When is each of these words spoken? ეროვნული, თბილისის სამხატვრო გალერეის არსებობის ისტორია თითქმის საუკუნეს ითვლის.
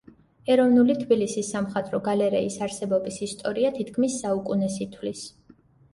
ეროვნული, 0.53 0.93
თბილისის 1.01 1.51
სამხატვრო 1.55 1.99
გალერეის 2.09 2.57
არსებობის 2.69 3.19
ისტორია 3.27 3.73
თითქმის 3.77 4.17
საუკუნეს 4.25 4.79
ითვლის. 4.87 5.23